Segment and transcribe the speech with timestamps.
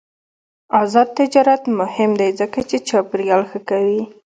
[0.81, 4.03] آزاد تجارت مهم دی ځکه چې چاپیریال ښه کوي.